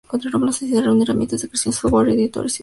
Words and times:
La 0.43 0.51
sociedad 0.51 0.81
reúne 0.81 1.03
herramientas 1.03 1.43
de 1.43 1.47
creación, 1.47 1.73
software, 1.73 2.07
editores 2.09 2.17
y 2.17 2.23
autores. 2.55 2.59